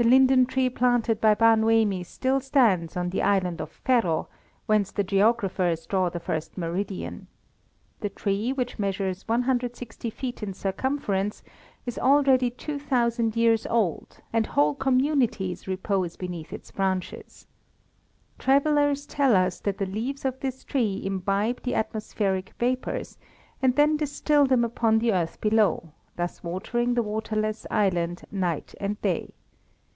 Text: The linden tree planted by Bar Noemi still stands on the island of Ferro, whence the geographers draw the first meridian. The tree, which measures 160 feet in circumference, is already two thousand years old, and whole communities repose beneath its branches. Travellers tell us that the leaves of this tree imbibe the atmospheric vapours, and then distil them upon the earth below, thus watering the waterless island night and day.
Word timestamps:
The 0.00 0.04
linden 0.04 0.46
tree 0.46 0.70
planted 0.70 1.20
by 1.20 1.34
Bar 1.34 1.56
Noemi 1.56 2.04
still 2.04 2.38
stands 2.38 2.96
on 2.96 3.10
the 3.10 3.20
island 3.20 3.60
of 3.60 3.68
Ferro, 3.68 4.28
whence 4.66 4.92
the 4.92 5.02
geographers 5.02 5.86
draw 5.86 6.08
the 6.08 6.20
first 6.20 6.56
meridian. 6.56 7.26
The 7.98 8.08
tree, 8.08 8.52
which 8.52 8.78
measures 8.78 9.26
160 9.26 10.08
feet 10.10 10.40
in 10.40 10.54
circumference, 10.54 11.42
is 11.84 11.98
already 11.98 12.48
two 12.48 12.78
thousand 12.78 13.34
years 13.34 13.66
old, 13.66 14.20
and 14.32 14.46
whole 14.46 14.76
communities 14.76 15.66
repose 15.66 16.16
beneath 16.16 16.52
its 16.52 16.70
branches. 16.70 17.48
Travellers 18.38 19.04
tell 19.04 19.34
us 19.34 19.58
that 19.58 19.78
the 19.78 19.86
leaves 19.86 20.24
of 20.24 20.38
this 20.38 20.62
tree 20.62 21.02
imbibe 21.04 21.62
the 21.64 21.74
atmospheric 21.74 22.52
vapours, 22.60 23.18
and 23.60 23.74
then 23.74 23.96
distil 23.96 24.46
them 24.46 24.64
upon 24.64 25.00
the 25.00 25.12
earth 25.12 25.40
below, 25.40 25.90
thus 26.14 26.44
watering 26.44 26.94
the 26.94 27.02
waterless 27.02 27.66
island 27.68 28.22
night 28.30 28.76
and 28.78 29.02
day. 29.02 29.32